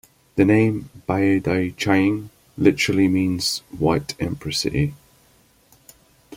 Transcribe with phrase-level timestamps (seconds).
[0.35, 4.95] The name "Baidicheng" literally means White Emperor City.